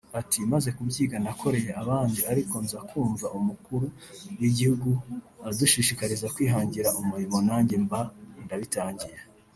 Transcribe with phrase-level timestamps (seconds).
[0.19, 3.87] Ati “Maze kubyiga nakoreye abandi ariko nza kumva Umukuru
[4.39, 4.89] w’igihugu
[5.49, 8.01] adushishikariza kwihangira umurimo nanjye mba
[8.45, 9.19] ndabitangiye